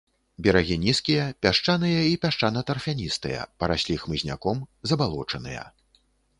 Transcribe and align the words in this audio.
Берагі 0.45 0.77
нізкія, 0.85 1.25
пясчаныя 1.45 1.99
і 2.13 2.17
пясчана-тарфяністыя, 2.25 3.45
параслі 3.63 4.01
хмызняком, 4.07 4.67
забалочаныя. 4.93 5.63